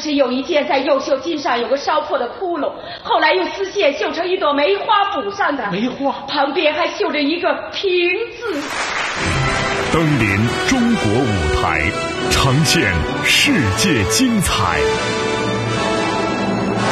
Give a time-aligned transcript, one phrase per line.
[0.00, 2.72] 是有一件在右袖襟上有个烧破的窟窿，
[3.02, 5.70] 后来用丝线绣成一朵梅花补上的。
[5.70, 8.60] 梅花旁边还绣着一个平字。
[9.92, 10.36] 登临
[10.68, 11.82] 中国舞台，
[12.30, 12.92] 呈现
[13.24, 14.78] 世界精彩。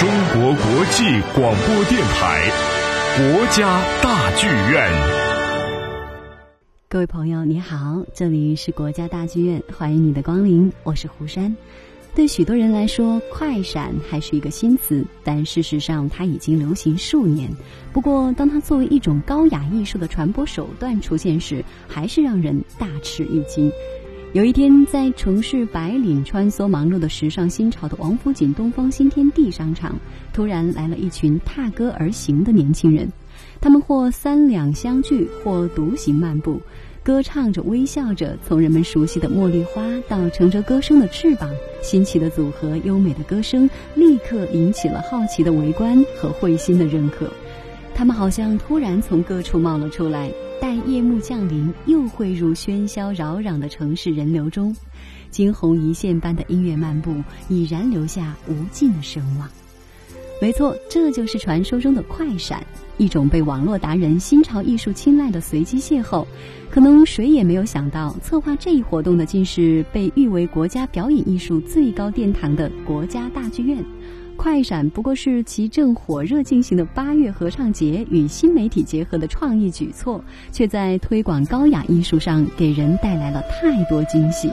[0.01, 1.05] 中国国际
[1.35, 2.51] 广播电台，
[3.17, 4.91] 国家大剧院。
[6.89, 11.57] 各位朋友，你好，这里是国家大剧院，欢迎你的光临，我是胡山。
[12.15, 17.49] 对许多人来说，快闪还是一个新词，但事实上它已经流行数年。
[17.93, 23.71] 不过，当它作为一种高雅艺术的传播手段出现时，还是让人大吃一惊。
[24.35, 29.95] 有一天，在城市白领穿梭忙碌的时尚新潮的王府井东方新天地商场，
[30.33, 33.09] 突然来了一群踏歌而行的年轻人。
[33.61, 36.61] 他们或三两相聚，或独行漫步，
[37.09, 41.49] 歌唱着、微笑着，从人们熟悉的茉莉花到乘着歌声的翅膀，
[41.81, 47.27] 新奇的组合、优美的歌声，立刻引起了好奇的围观和会心的认可。
[47.95, 54.77] 他们好像突然从各处冒了出来，待夜幕降临，又汇入喧嚣扰攘的城市人流中，
[55.31, 57.15] 惊鸿一现般的音乐漫步，
[57.49, 59.49] 已然留下无尽的声望。
[60.41, 62.65] 没错，这就是传说中的快闪，
[62.97, 66.25] 一种被网络达人、新潮艺术青睐的随机邂逅。
[66.71, 73.85] 可能谁也没有想到，策划这一活动的竟是被誉为国家表演艺术最高殿堂的国家大剧院。
[74.37, 84.49] 快闪不过是其正火热进行的八月合唱节与新媒体结合的创意举措，却在推广高雅艺术上给人带来了太多惊喜。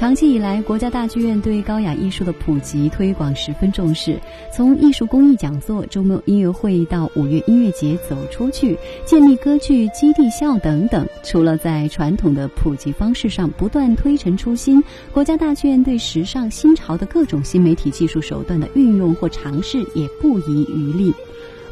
[0.00, 4.18] 长期以来，国家大剧院对高雅艺术的普及推广十分重视。
[4.50, 21.12] 从艺术公益讲座、周末音乐会到五月音乐节，走出去建立歌剧基地校等等，除了在传统的普及方式上不断推陈出新，国家大剧院对时尚新潮的各种新媒体技术手段的运用或尝试也不遗余力。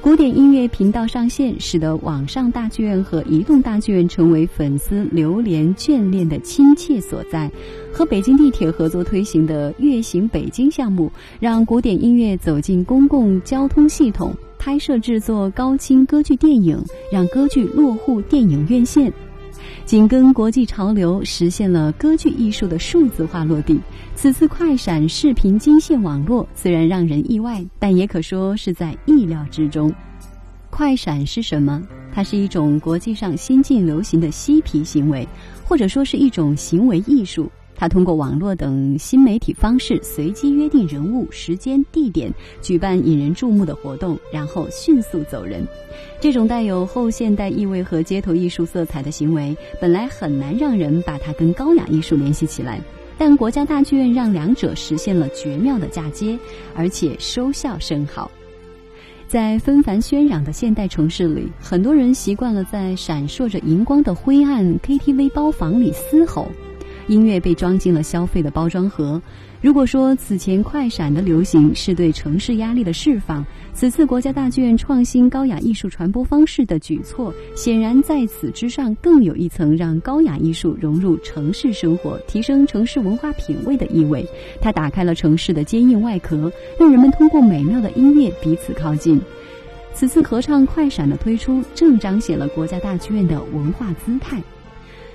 [0.01, 7.51] 古典音乐频道上线，使得网上大剧院和移动大剧院成为粉丝流连眷恋的亲切所在。
[7.93, 11.11] 和北京地铁合作推行的“乐行北京”项目，
[11.41, 16.81] 让古典音乐走进公共交通系统，拍摄制作高清歌剧电影，
[17.13, 19.13] 让歌剧落户电影院线。
[19.85, 23.79] 紧跟国际潮流，实现了歌剧艺术的数字化落地。
[24.15, 29.93] 此次快闪视频金线网络虽然让人意外，但也可说是在意料之中。
[30.71, 31.83] 快闪是什么？
[32.13, 35.27] 它是一种国际上新近流行的嬉皮行为，
[35.65, 37.51] 或者说是一种行为艺术。
[37.79, 45.65] 他通过网络等新媒体方式，随机约定人物、时间、地点，举办引人注目的活动，然后迅速走人。
[46.21, 52.81] 这种带有后现代意味和街头艺术色彩的行为，本来很难让人把它跟高雅艺术联系起来。
[53.17, 56.37] 但国家大剧院让两者实现了绝妙的嫁接，
[56.75, 58.29] 而且收效甚好。
[59.29, 66.49] 在纷繁喧嚷的现代城市里，很多人习惯了在闪烁着荧光的灰暗 KTV 包房里嘶吼。
[67.09, 69.21] 音乐被装进了消费的包装盒。
[69.61, 84.25] 如果说此前快闪的流行是对城市压力的释放，此次国家大剧院创新高雅艺术传播方式的举措，显然在此之上更有一层让高雅艺术融入城市生活、提升城市文化品味的意味。
[84.61, 89.21] 它打开了城市的坚硬外壳，让人们通过美妙的音乐彼此靠近。
[89.93, 94.41] 此次合唱快闪的推出，正彰显了国家大剧院的文化姿态。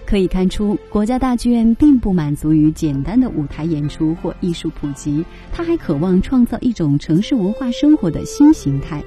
[0.06, 9.03] 可以看出，国家大剧院并不满足于简单的舞台演出或艺术普及，它还渴望创造一种城市文化生活的新形态。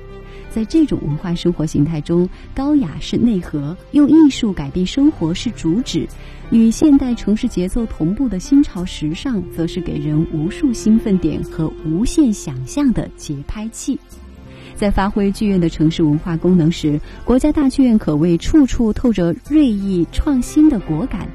[0.51, 6.09] 在这种文化生活形态中，高雅是内核，用艺术改变生活是主旨，
[6.51, 13.99] 与现代城市节奏同步的新潮时尚，则是给人无数兴奋点和无限想象的节拍器。
[14.77, 21.29] 在发挥剧院的城市文化功能时，国家大剧院可谓处处透着锐意创新的果敢。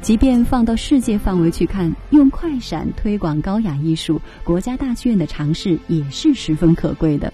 [0.00, 7.32] 即便放到世界范围去看，用快闪推广高雅艺术，国家大剧院的尝试也是十分可贵的。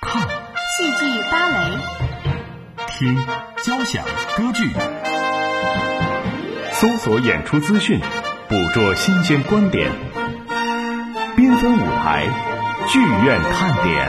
[0.00, 1.56] 看戏剧芭蕾，
[2.98, 3.16] 听
[3.64, 4.02] 交响
[4.36, 4.70] 歌剧，
[6.72, 8.00] 搜索演出资讯，
[8.48, 9.90] 捕捉新鲜观点，
[11.36, 12.55] 缤纷舞台。
[12.88, 14.06] 剧院看点，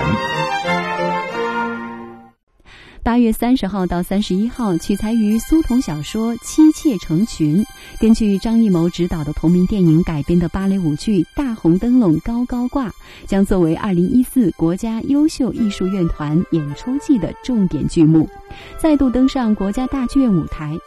[3.01, 7.63] 八月三十号到三十一号，取材于苏童小说《妻妾成群》，
[7.99, 12.87] 根据张艺谋执导的同名电影改编的芭蕾舞剧《大红灯笼高高挂》，
[13.25, 18.29] 将作为二零一四国家优秀艺术院团演出季的重点剧目，
[18.77, 20.77] 再度登上国家大剧院舞台。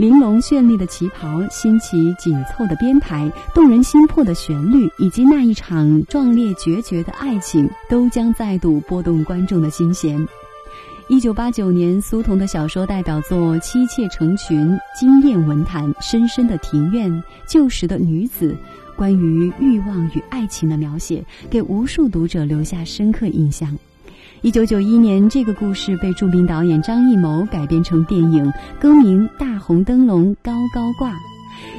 [0.00, 10.26] 玲珑绚丽的旗袍、新奇紧凑的编排、动人心魄的旋律，以及那一场壮烈决绝的爱情，都将再度拨动观众的心弦。
[11.08, 18.56] 一九八九年，苏童的小说代表作《妻妾成群》惊艳文坛，深深的庭院、旧时的女子，
[18.96, 23.78] 关于欲望与爱情的描写，给无数读者留下深刻印象。
[24.42, 28.50] 一九九一年，这个故事被著名导演张艺谋改编成电影，
[28.80, 31.10] 歌名《大红灯笼高高挂》。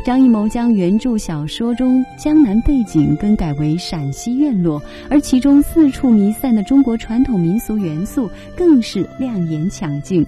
[0.06, 4.80] 张艺谋将原著小说中江南背景更改为陕西院落，
[5.10, 10.24] 而其中四处弥散的中国传统民俗元素更是亮眼抢镜。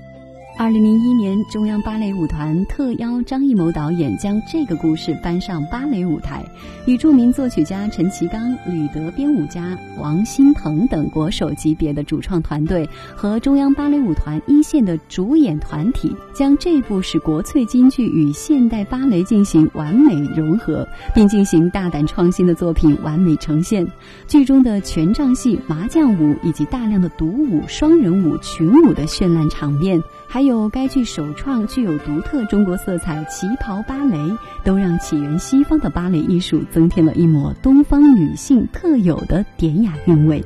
[0.55, 6.45] 二零零一年，中央芭蕾舞团特邀张艺谋导演将这个故事搬上芭蕾舞台，
[6.85, 23.85] 与著名作曲家陈其刚、吕德编舞家王新腾等国手级别的主创团队和中央芭蕾舞团一线的主演团体，将这部使国粹京剧与现代芭蕾进行完美融合，并进行大胆创新的作品完美呈现。
[24.27, 30.01] 剧中的权杖戏、麻将舞以及大量的独舞、双人舞、群舞的绚烂场面。
[30.33, 34.17] 还有该剧首创具有独特中国色彩旗袍芭蕾，
[34.63, 40.43] 都让起源西方的芭蕾艺术增添了一抹东方女性特有的典雅韵味。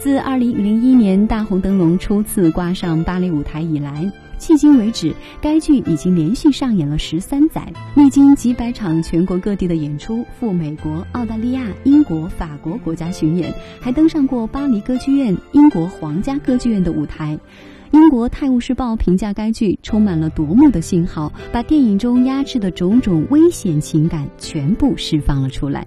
[0.00, 5.12] 自2001年《大红灯笼》初次挂上芭蕾舞台以来，迄今为止，
[5.42, 13.52] 该剧已经连续上演了十三载，历经几百场全国各地的演出，赴美国、澳大利亚、英国、法国国家巡演，
[13.82, 17.38] 还登上过巴黎歌剧院、英国皇家歌剧院的舞台。
[17.94, 25.86] 英国《泰晤士报》评价该剧充满了夺目的信号，把电影中压制的种种危险情感全部释放了出来。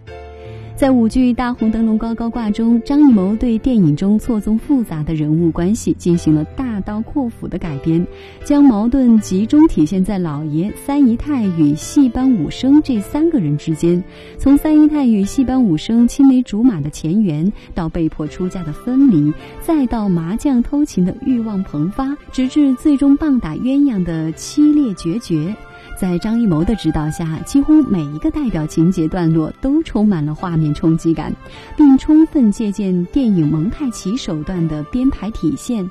[0.78, 8.06] 在舞剧《大红灯笼高高挂》中，张艺谋对电影中错综复杂的人物关系进行了大刀阔斧的改编，
[8.46, 14.04] 将矛盾集中体现在老爷、三姨太与戏班武生这三个人之间。
[14.38, 25.56] 从三姨太与戏班武生青梅竹马的前缘，到被迫出嫁的分离，再到麻将偷情的欲望迸发，直至最终棒打鸳鸯的凄烈决绝。
[26.00, 31.34] 在张艺谋的指导下，几乎每一个代表情节段落都充满了画面冲击感，
[31.76, 35.90] 并充分借鉴电影蒙太奇手段的编排体现。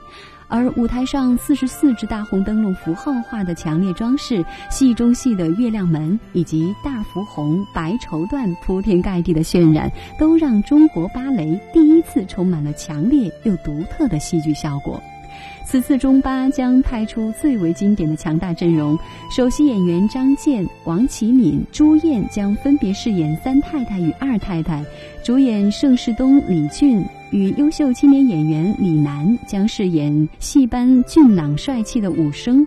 [0.49, 15.03] 而舞台上四十四只大红灯笼符号化的强烈装饰、戏中戏的月亮门以及大幅红白绸缎铺天盖地的渲染，都让中国芭蕾第一次充满了强烈又独特的戏剧效果。
[15.77, 18.99] 此次中巴将派出最为经典的强大阵容，
[19.31, 24.83] 首席演员张健、王启敏、朱燕将分别饰演三太太与二太太，
[25.23, 32.67] 主演盛世东、李俊与优秀青年演员李楠将饰演戏班俊朗帅气的武生。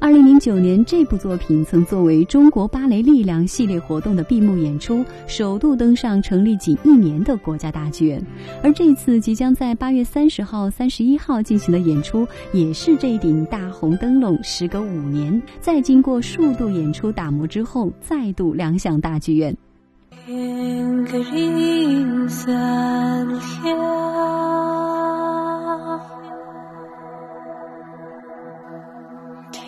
[0.00, 8.22] 二零零九年，这部作品曾作为中国芭蕾力量系列活动的闭幕演出，首度登上成立仅一年的国家大剧院。
[8.62, 19.56] 而这次即将在八月三十号、三十一号进行的演出，也是这顶大红灯笼时隔五年，在经过数度演出打磨之后，再度亮相大剧院。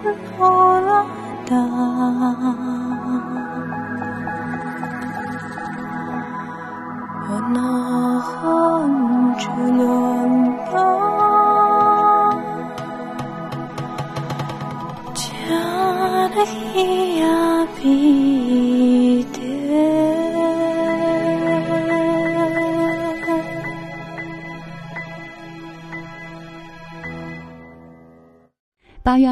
[0.00, 0.28] 八月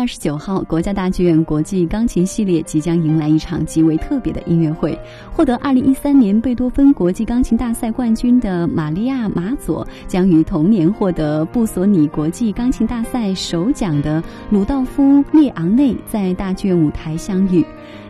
[0.06, 4.96] 二十九号，国家大剧院国际钢琴系列即将迎来一场极为特别的音乐会。
[5.32, 17.66] 获得二零一三年贝多芬国际钢琴大赛冠军的玛利亚·马佐，将于同年获得布索尼国际钢琴大赛首奖的鲁道夫·列昂内在大剧院舞台相遇。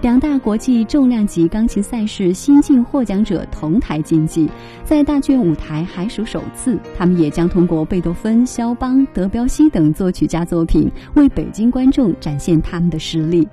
[0.07, 4.49] 两大国际重量级钢琴赛事新晋获奖者同台竞技，
[4.85, 6.79] 在大剧院舞台还属首次。
[6.97, 13.49] 他们也将通过贝多芬、肖邦、德彪西等作曲家作品，为北京观众展现他们的实力。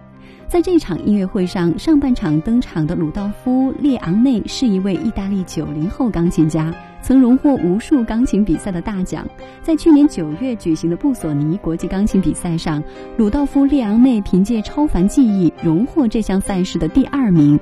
[0.48, 6.72] 在这场音乐会上，上半场登场的鲁道夫·列昂内是一位意大利九零后钢琴家，
[7.04, 9.28] 曾荣获无数钢琴比赛的大奖。
[9.62, 12.82] 在去年九月举行的布索尼国际钢琴比赛上，
[13.18, 17.60] 鲁道夫·列昂内凭借超凡技艺荣获这项赛事的第二名。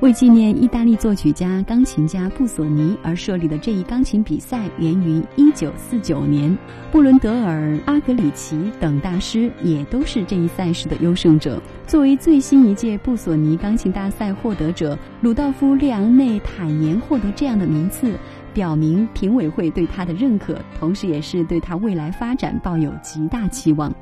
[0.00, 6.58] 为纪念意大利作曲家、钢琴家布索尼而设立的这一钢琴比赛源于1949年，
[6.92, 11.58] 布伦德尔、阿格里奇等大师也都是这一赛事的优胜者。
[11.86, 18.12] 作为最新一届布索尼钢琴大赛获得者，鲁道夫·列昂内坦言获得这样的名次，
[18.56, 23.94] 表明评委会对他的认可，同时也是对他未来发展抱有极大期望。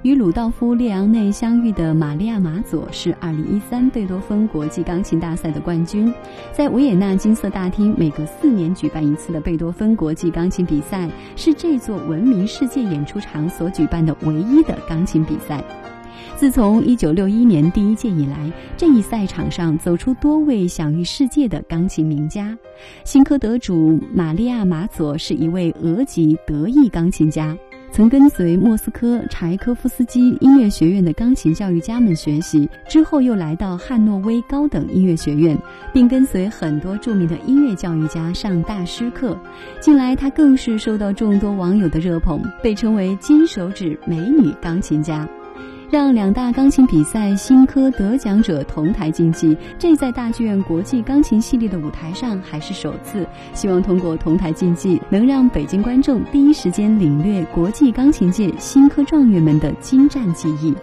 [0.00, 6.10] 与鲁道夫·列昂内相遇的玛利亚·马佐是2013贝多芬国际钢琴大赛的冠军。
[6.52, 15.62] 在维也纳金色大厅每隔四年举办一次的贝多芬国际钢琴比赛，是这座闻名世界演出场所举办的唯一的钢琴比赛。
[16.36, 22.56] 自从1961年第一届以来，这一赛场上走出多位享誉世界的钢琴名家。
[23.04, 27.56] 新科得主玛利亚·马佐是一位俄籍德裔钢琴家。
[27.92, 35.56] 曾跟随莫斯科柴科夫斯基音乐学院的钢琴教育家们学习，之后又来到汉诺威高等音乐学院，
[35.94, 39.38] 并跟随很多著名的音乐教育家上大师课。
[39.80, 45.26] 近来，他更是受到众多网友的热捧，被称为“金手指美女钢琴家”。
[45.88, 53.24] 让两大钢琴比赛新科得奖者同台竞技，这在大剧院国际钢琴系列的舞台上还是首次。
[53.54, 60.74] 希望通过同台竞技，能让北京观众第一时间领略国际钢琴界新科状元们的精湛技艺。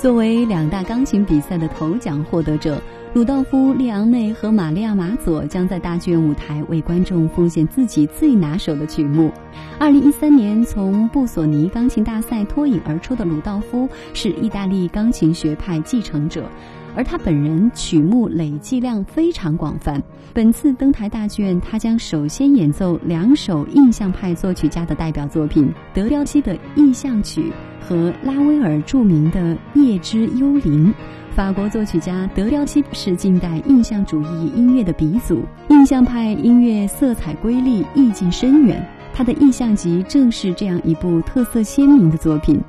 [0.00, 2.80] 作为两大钢琴比赛的头奖获得者。
[3.12, 9.32] 鲁道夫·利昂内和玛利亚·马佐将在大剧院舞台为观众奉献自己最拿手的曲目。
[9.80, 16.48] 二零一三年从布索尼钢琴大赛脱颖而出的鲁道夫是意大利钢琴学派继承者，
[16.96, 20.02] 而他本人曲目累计量非常广泛。
[20.32, 27.42] 本次登台大剧院，他将首先演奏两首印象派作曲家的代表作品——德彪西的《印象曲》
[27.88, 29.40] 和拉威尔著名的
[29.80, 30.88] 《夜之幽灵》。
[31.34, 38.84] 法国作曲家德彪西是近代印象主义音乐的鼻祖，印象派音乐色彩瑰丽，意境深远。
[39.12, 42.60] 他的印象集正是这样一部特色鲜明的作品。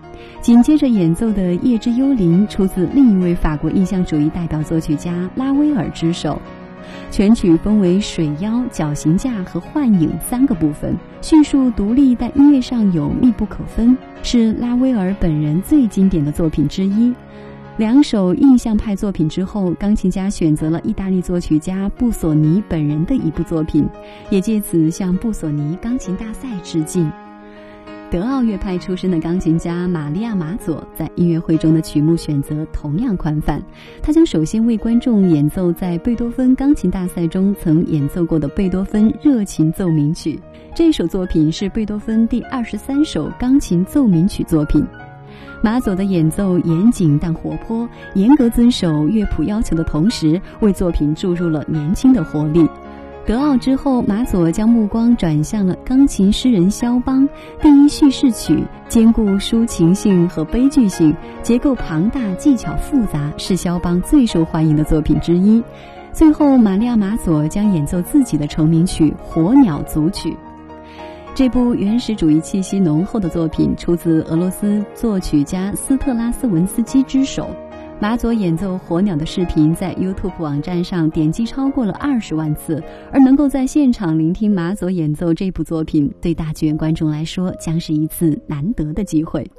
[0.41, 6.41] 紧接着演奏的《夜之幽灵》出自另一位法国印象主义代表作曲家拉威尔之手。
[7.09, 17.13] 全曲分为水妖、绞刑架和幻影三个部分，叙述独立但音乐上有密不可分，是拉威尔本人最经典的作品之一。
[17.81, 23.83] 两首印象派作品之后，钢琴家选择了意大利作曲家布索尼本人的一部作品，
[24.29, 27.11] 也借此向布索尼钢琴大赛致敬。
[28.11, 33.59] 德奥乐派出身的钢琴家玛利亚·马佐在音乐会中的曲目选择同样宽泛，
[33.99, 40.39] 他将首先为观众演奏在贝多芬钢琴大赛中曾演奏过的贝多芬热情奏鸣曲。
[40.75, 44.85] 这首作品是贝多芬第二十三首钢琴奏鸣曲作品。
[45.63, 52.67] 马佐的演奏严谨但活泼，严格遵守乐谱要求的同时，为作品注入了年轻的活力。
[53.23, 57.29] 德奥之后，马佐将目光转向了钢琴诗人肖邦。
[57.61, 65.61] 第一叙事曲兼顾抒情性和悲剧性，结构庞大，技巧复杂，是肖邦最受欢迎的作品之一。
[66.11, 70.31] 最后，玛利亚·马佐将演奏自己的成名曲《火鸟组曲》。
[71.33, 77.49] 这部原始主义气息浓厚的作品出自俄罗斯作曲家斯特拉斯文斯基之手。
[78.01, 82.83] 马佐演奏《火鸟》的视频在 YouTube 网站上点击超过了二十万次，
[83.13, 89.49] 而能够在现场聆听马佐演奏这部作品，对大剧院观众来说将是一次难得的机会。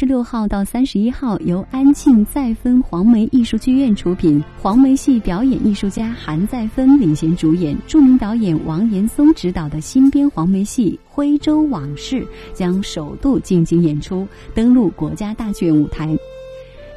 [0.00, 12.22] 十六号到三十一号，由安庆再分黄梅艺术剧院出品，黄梅戏表演艺术家韩再芬领衔主演，著名导演王岩松执导的新编黄梅戏《徽州往事》
[12.54, 16.16] 将首度进行演出，登陆国家大剧院舞台。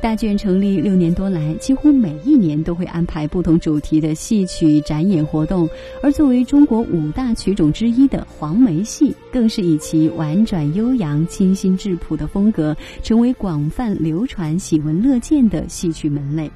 [0.03, 5.69] 大剧院成立六年多来，几乎每一年都会安排不同主题的戏曲展演活动。
[6.01, 16.51] 而作为中国五大曲种之一的黄梅戏，更是以其婉转悠扬、清新质朴的风格，成为广泛流传、喜闻乐见的戏曲门类。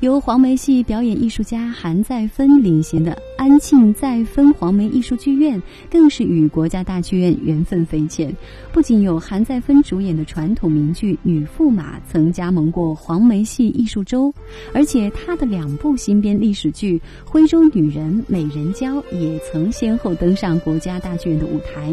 [0.00, 8.32] 由黄梅戏表演艺术家韩再芬领衔的安庆再芬黄梅艺术剧院，更是与国家大剧院缘分匪浅。
[8.72, 14.32] 不仅有韩再芬主演的传统名剧《女驸马》曾加盟过黄梅戏艺术周，
[14.72, 16.96] 而且他的两部新编历史剧
[17.28, 21.92] 《徽州女人》《美人娇》也曾先后登上国家大剧院的舞台。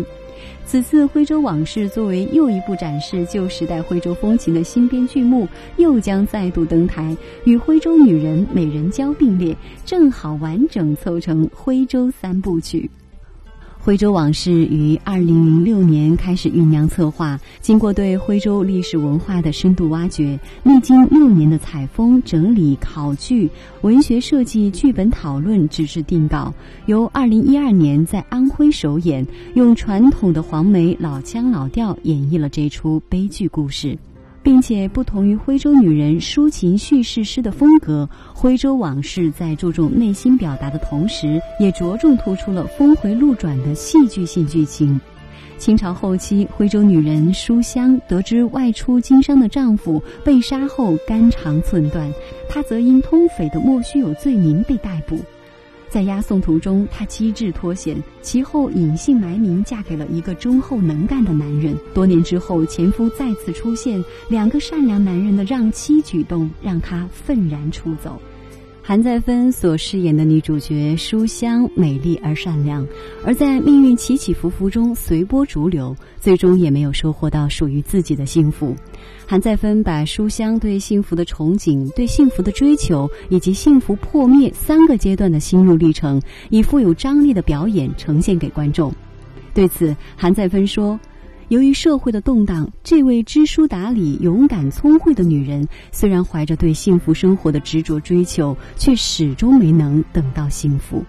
[0.66, 12.90] 此次《徽州往事》作为又一部展示旧时代徽州风情的新编剧目，又将再度登台，与《徽州女人》《美人蕉》并列，正好完整凑成徽州三部曲。
[13.86, 23.48] 徽州往事于二零零六年开始酝酿策划，经过对徽州历史文化的深度挖掘，历经六年的采风、整理、考据、
[23.82, 26.52] 文学设计、剧本讨论、直至定稿，
[26.88, 33.96] 由二零一二年在安徽首演，用传统的黄梅老腔老调演绎了这出悲剧故事。
[34.46, 45.02] 并且不同于徽州女人抒情叙事诗的风格，徽州往事在注重内心表达的同时，也着重突出了峰回路转的戏剧性剧情。
[45.58, 52.08] 清朝后期，徽州女人书香得知外出经商的丈夫被杀后肝肠寸断，
[52.48, 55.18] 她则因通匪的莫须有罪名被逮捕。
[55.96, 61.74] 在押送途中，她机智脱险，其后隐姓埋名嫁给了一个忠厚能干的男人。
[61.94, 68.20] 多年之后，前夫再次出现，两个善良男人的让妻举动让她愤然出走。
[68.88, 72.88] 韩再芬所饰演的女主角书香美丽而善良，
[73.26, 78.76] 而在命运起起伏伏中随波逐流，最终也没有收获到属于自己的幸福。
[79.26, 86.22] 韩再芬把书香对幸福的憧憬、对幸福的追求以及幸福破灭三个阶段的心路历程，
[86.52, 88.94] 以富有张力的表演呈现给观众。
[89.56, 91.00] 对此，韩再芬说。
[91.50, 101.04] 由于社会的动荡，这位知书达理、勇敢聪慧的女人，虽然怀着对幸福生活的执着追求，却始终没能等到幸福。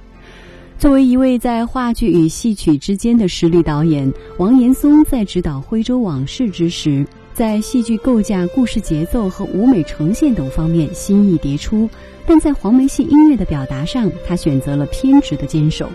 [0.79, 11.89] 作为一位在话剧与戏曲之间的实力导演，王岩松在指导《徽州往事》之时，在戏剧构架、故事节奏和舞美呈现等方面新意迭出，
[12.27, 15.89] 但在黄梅戏音乐的表达上，他选择了偏执的坚守。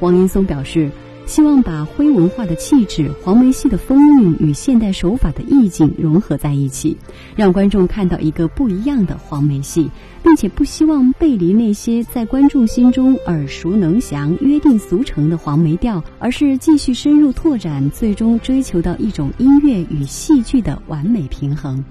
[0.00, 0.90] 王岩松表示。
[1.26, 6.96] 希望把徽文化的气质、黄梅戏的风韵与现代手法的意境融合在一起，
[7.34, 9.90] 让观众看到一个不一样的黄梅戏，
[10.22, 21.82] 并且不希望背离那些在观众心中耳熟能详、约定俗成的黄梅调，而是继续深入拓展，最终追求到一种音乐与戏剧的完美平衡。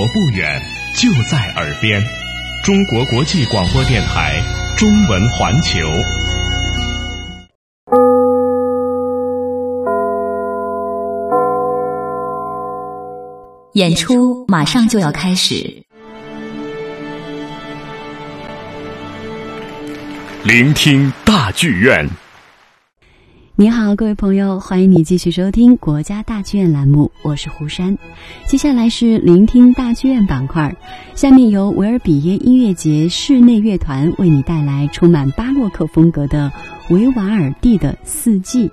[0.00, 0.58] 国不远，
[0.96, 2.02] 就在耳边。
[2.64, 4.40] 中国国际广播电台
[4.78, 5.78] 中文环球。
[13.74, 15.82] 演出马上就要开始，
[20.44, 22.08] 聆听大剧院。
[23.60, 27.98] 你好，各位朋友，欢迎你继续收听国家大剧院栏目，我是胡山。
[28.46, 30.74] 接下来是聆听大剧院板块，
[31.14, 36.50] 下面由维尔比耶音乐节室内乐团为你带来充满巴洛克风格的
[36.88, 38.70] 维瓦尔第的四季。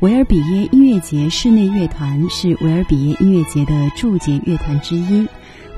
[0.00, 5.26] 维尔比耶音乐节室内乐团是维尔比耶音乐节的驻节乐团之一。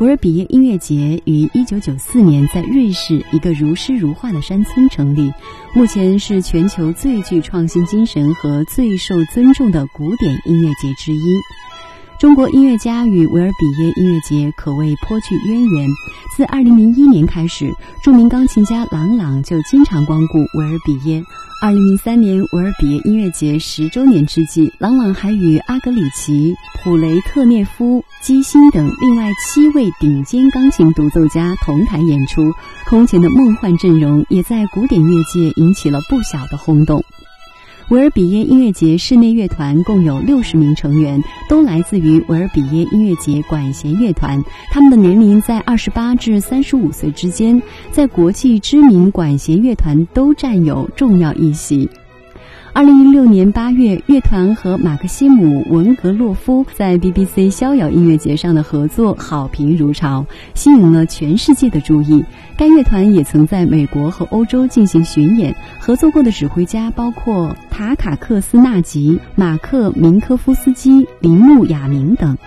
[0.01, 5.33] 维尔比耶音乐节于1994年在瑞士一个如诗如画的山村成立，
[5.73, 11.41] 目前是全球最具创新精神和最受尊重的古典音乐节之一。
[12.19, 15.89] 中国音乐家与维尔比耶音乐节可谓颇具渊源。
[16.37, 21.23] 自2001年开始，著名钢琴家郎朗就经常光顾维尔比耶。
[21.65, 32.53] 二零零三年维尔比耶音乐节十周年之际，朗朗还与阿格里奇、普雷特涅夫、基辛等另外七位顶尖钢琴独奏家同台演出，
[32.87, 37.03] 空前的梦幻阵容也在古典乐界引起了不小的轰动。
[37.91, 44.43] 维尔比耶音乐节室内乐团共有六十名成员，都来自于维尔比耶音乐节管弦乐团。
[44.71, 47.61] 他们的年龄在二十八至三十五岁之间，
[47.93, 51.89] 在国际知名管弦乐团都占有重要一席。
[52.75, 62.25] 二零一六年八月，乐团和马克西姆·文格洛夫在 BBC 逍遥音乐节上的合作好评如潮，吸引了全世界的注意。
[62.57, 72.35] 该乐团也曾在美国和欧洲进行巡演，合作过的指挥家包括塔卡克斯纳吉、马克明科夫斯基、铃木雅明等。《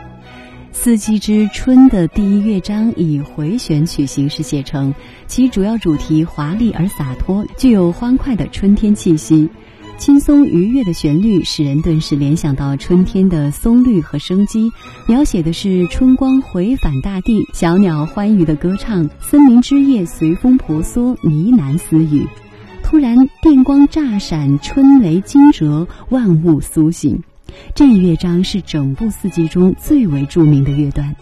[0.73, 4.93] 四季之春》的第一乐章以回旋曲形式写成，
[5.25, 9.49] 其主要主题华丽而洒脱，具有欢快的春天气息。
[9.97, 14.71] 轻松愉悦的旋律使人顿时联想到春天的松绿和生机，
[15.07, 22.27] 描写的是春光回返大地，小鸟欢愉的歌唱，森林枝叶随风婆娑，呢喃私语。
[22.83, 27.21] 突然电光乍闪，春雷惊蛰，万物苏醒。
[27.73, 31.13] 这一乐章是整部四季中最为著名的乐段。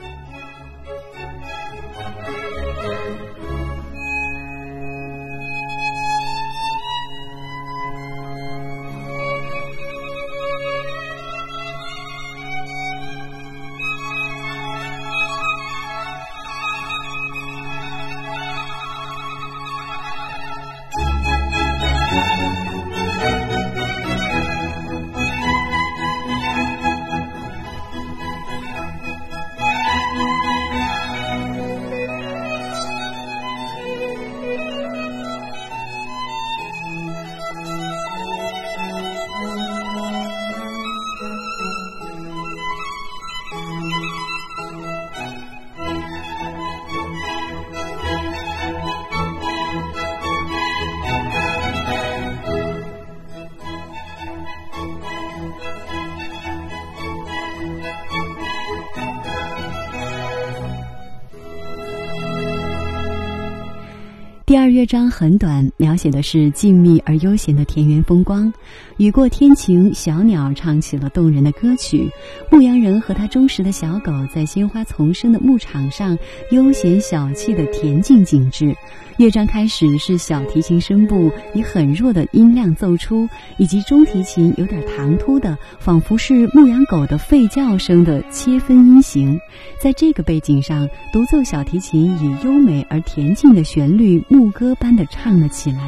[64.85, 68.51] 章很短，描写的是静谧而悠闲的田园风光。
[68.97, 72.09] 雨过天晴，小鸟唱起了动人的歌曲。
[72.51, 76.17] 牧羊人和他忠实的小狗在鲜花丛生的牧场上
[76.51, 78.75] 悠闲小憩的恬静景致。
[79.17, 89.39] 乐章开始是小提琴声部以很弱的音量奏出，以及中提琴有点唐突的，仿佛是牧羊狗的吠叫声的切分音型。
[89.79, 95.81] 在这个背景上，独奏小提琴以优美而恬静的旋律牧歌般的唱了起来。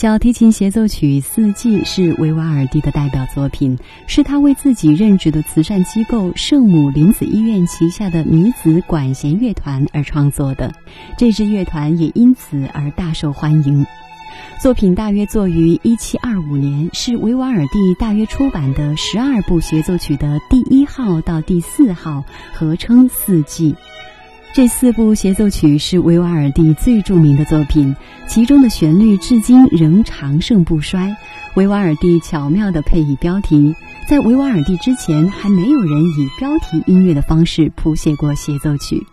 [0.00, 10.72] 小提琴协奏曲《四季》是维瓦尔第的代表作品，是他为自己任职的慈善机构圣母林子医院旗下的女子管弦乐团而创作的。
[11.18, 13.84] 这支乐团也因此而大受欢迎。
[14.58, 23.72] 作品大约作于一七二五年，是维瓦尔第大约出版的十二部协奏曲的第一号到第四号，合称《四季》。
[24.52, 27.94] 这四部协奏曲是维瓦尔第最著名的作品，
[28.26, 31.16] 其中的旋律至今仍长盛不衰。
[31.54, 33.72] 维瓦尔第巧妙地配以标题，
[34.08, 39.06] 在维瓦尔第之前，还没有人以标题音乐的方式谱写过协奏曲。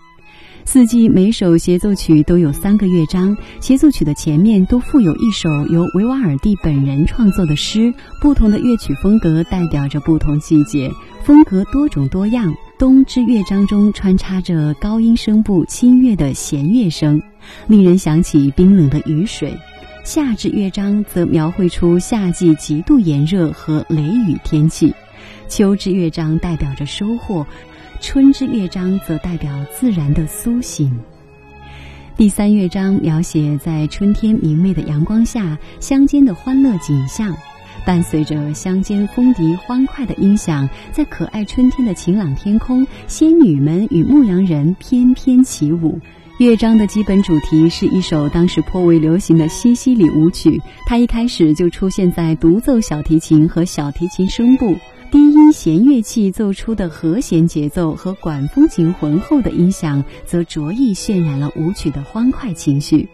[0.65, 7.93] 四季每首协奏曲都有三个乐章，协奏曲的前面都附有一首由维瓦尔第本人创作的诗。
[8.19, 10.91] 不同的乐曲风格代表着不同季节，
[11.23, 12.51] 风格多种多样。
[12.77, 17.19] 冬之乐章中穿插着高音声部清越的弦乐声，
[17.65, 19.49] 令人想起冰冷的雨水；
[20.03, 24.91] 夏至乐章则描绘出夏季极度炎热和雷雨天气；
[25.47, 27.43] 秋之乐章代表着收获；
[27.99, 30.95] 春之乐章则代表自然的苏醒。
[32.15, 37.35] 第三乐章描写在春天明媚的阳光下乡间的欢乐景象。
[37.87, 45.97] 伴随着乡间风笛欢快的音响，在可爱春天的晴朗天空，仙女们与牧羊人翩翩起舞。
[46.37, 54.75] 乐章的基本主题是一首当时颇为流行的西西里舞曲，它一开始就出现在独奏小提琴和小提琴声部，
[55.09, 63.07] 低音弦乐器奏出的和弦节奏和管风琴浑厚的音响，则着意渲染了舞曲的欢快情绪。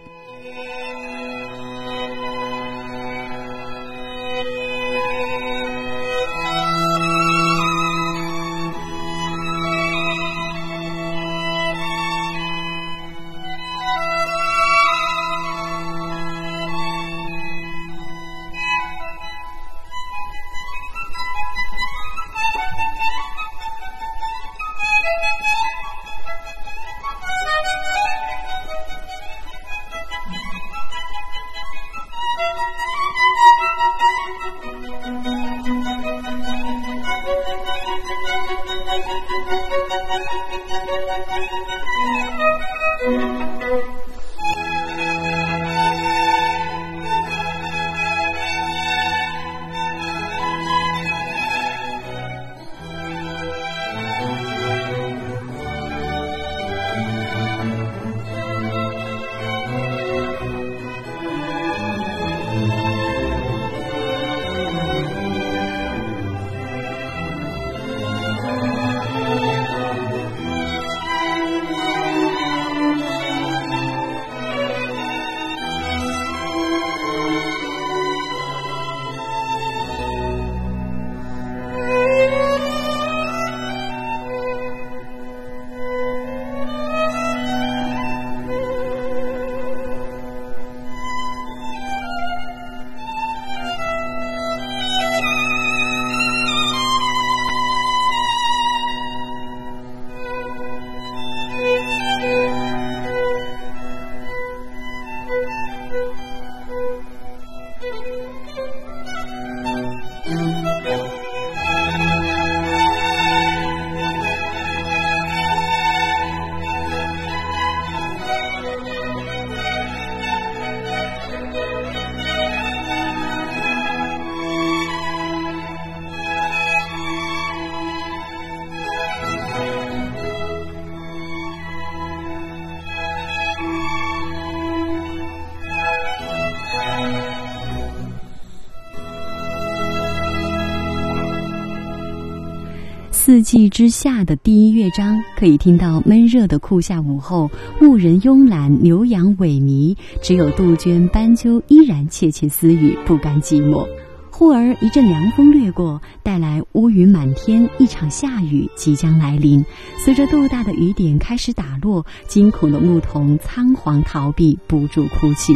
[143.26, 147.50] 四季之下的第一乐章，可以听到闷热的酷夏午后，
[147.80, 153.88] 牧人慵懒，牛羊萎靡，只有杜鹃、斑鸠依然窃窃私语，不甘寂寞。
[154.30, 159.64] 忽而一阵凉风掠过，带来乌云满天，一场下雨即将来临。
[160.04, 165.54] 随着豆大的雨点开始打落，惊恐的牧童仓皇逃避，不住哭泣。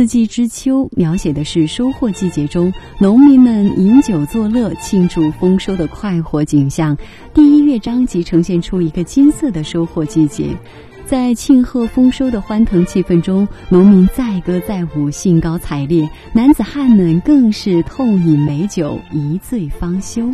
[0.03, 6.97] 四季之秋描写的是收获季节中农民们饮酒作乐、庆祝丰收的快活景象。
[7.33, 10.49] 第一乐章即呈现出一个金色的收获季节，
[11.05, 20.29] 在庆贺丰收的欢腾气氛中，农民载歌载舞、兴高采烈，男子汉们更是痛饮美酒，一醉方休。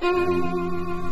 [0.00, 1.07] 第三乐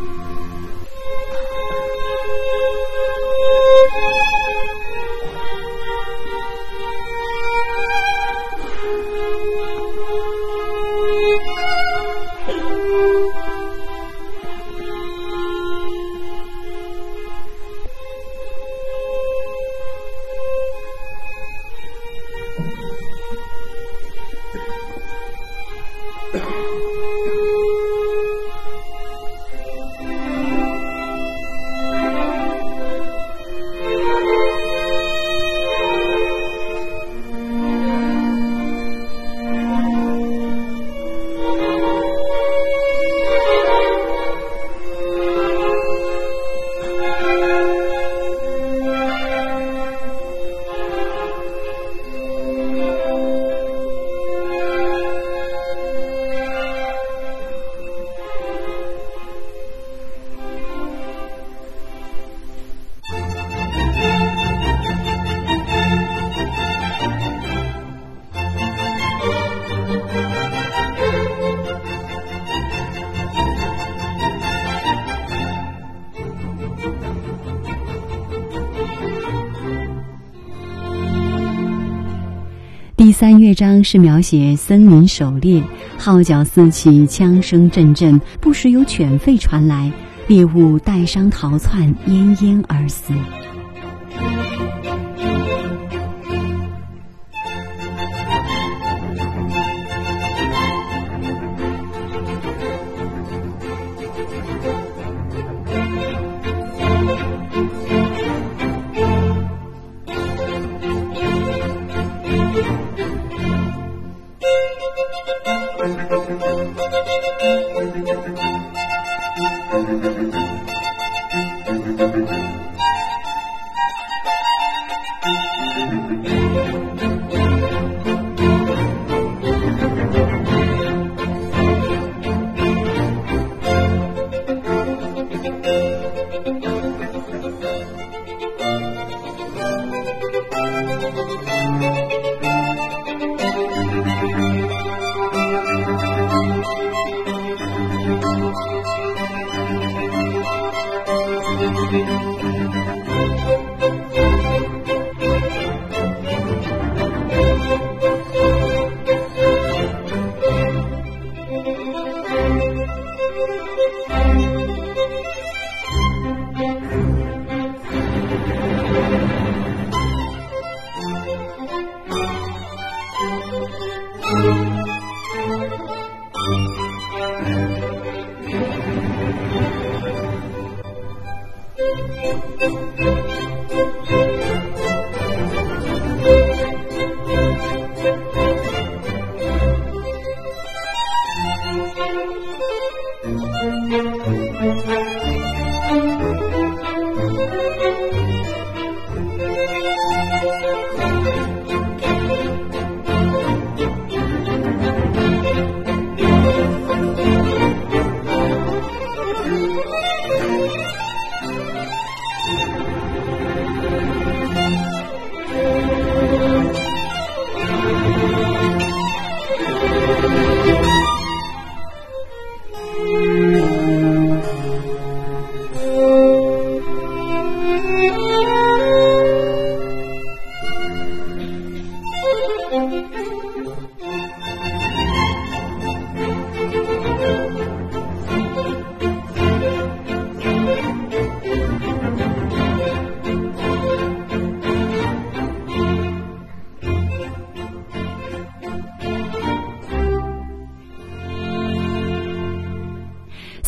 [83.77, 85.61] 章是描写森林狩猎，
[85.99, 89.91] 号角四起，枪声阵阵，不时有犬吠传来，
[90.25, 93.13] 猎物带伤逃窜，奄奄而死。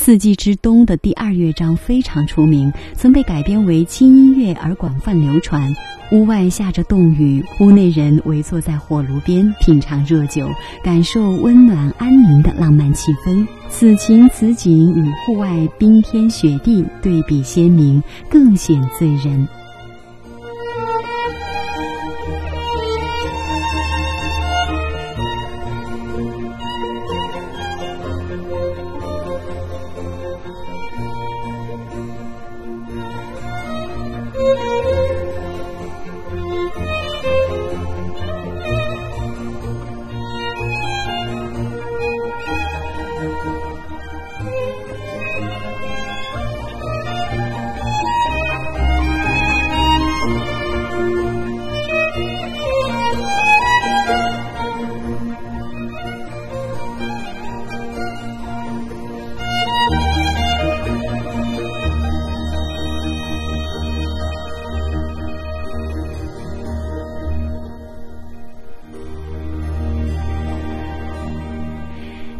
[0.09, 5.71] 四季之冬》的第二乐章非常出名，曾被改编为轻音乐而广泛流传。
[6.11, 10.49] 屋外下着冻雨，屋内人围坐在火炉边品尝热酒，
[10.83, 13.45] 感受温暖安宁的浪漫气氛。
[13.69, 18.01] 此情此景与户外冰天雪地对比鲜明，
[18.31, 19.47] 更显醉人。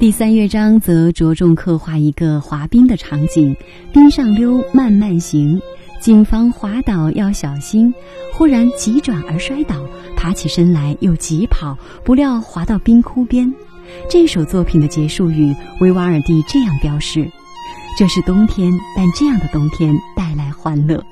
[0.09, 3.55] 第三乐章则着重刻画一个滑冰的场景，
[3.93, 5.61] 冰上溜，慢慢行，
[6.01, 7.93] 谨防滑倒要小心。
[8.33, 9.75] 忽然急转而摔倒，
[10.17, 13.53] 爬起身来又急跑，不料滑到冰窟边。
[14.09, 17.29] 这首作品的结束语，维瓦尔第这样标示
[17.95, 21.05] ：“这是冬天，但这样的冬天带来欢乐。”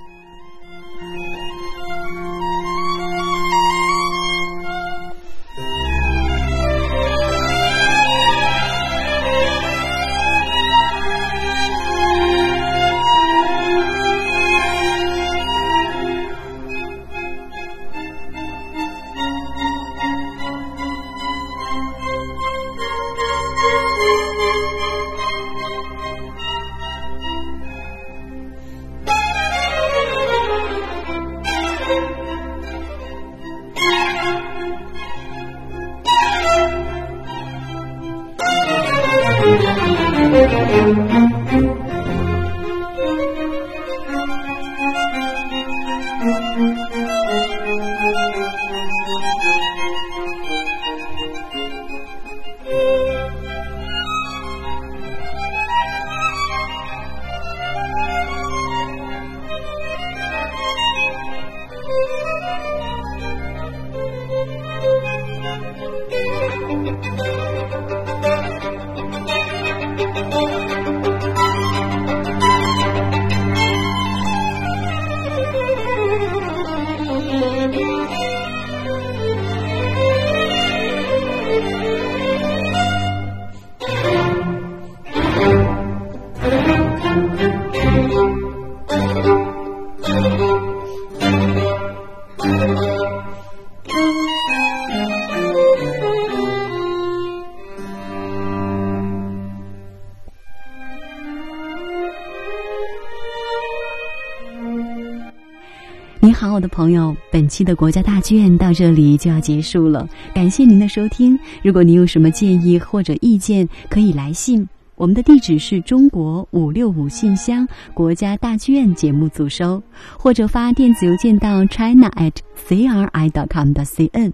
[106.60, 111.38] 的朋友，本期的国家大剧院到这里就要结束了，感谢您的收听。
[111.64, 119.82] 如果您有什么建议或者意见，可以来信，我们的地址是中国五六五信箱，国家大剧院节目组收，
[120.18, 122.34] 或者发电子邮件到 china at
[122.68, 124.32] cri dot com 的 cn。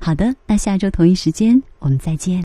[0.00, 2.32] 好的，那下周同一时间我们再见。